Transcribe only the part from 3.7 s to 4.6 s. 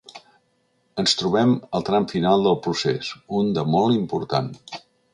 molt important.